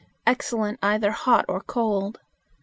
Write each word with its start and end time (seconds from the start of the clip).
Excellent 0.25 0.79
either 0.81 1.11
hot 1.11 1.45
or 1.47 1.61
cold. 1.61 2.19